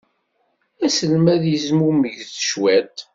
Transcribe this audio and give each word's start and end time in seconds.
Aselmad 0.85 1.43
yezmumeg-d 1.51 2.31
cwiṭ. 2.47 2.97